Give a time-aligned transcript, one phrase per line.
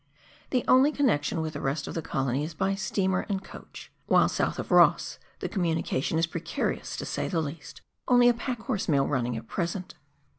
[0.49, 4.27] The only connection with the rest of the colony is by steamer and coach, while
[4.27, 8.89] south of Ross, the communication is precarious to say the least, only a pack horse
[8.89, 9.93] mail running at present.